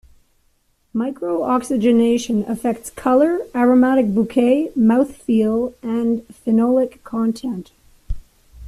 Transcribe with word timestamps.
Micro-oxygenation 0.95 2.43
affects 2.49 2.89
colour, 2.89 3.41
aromatic 3.53 4.15
bouquet, 4.15 4.71
mouth-feel 4.75 5.75
and 5.83 6.23
phenolic 6.27 7.03
content. 7.03 7.69